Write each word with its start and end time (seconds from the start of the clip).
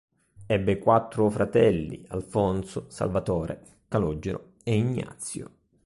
Ebbe 0.47 0.79
quattro 0.79 1.29
fratelli:Alfonso, 1.29 2.85
Salvatore, 2.89 3.61
Calogero, 3.87 4.53
e 4.63 4.75
Ignazio. 4.75 5.51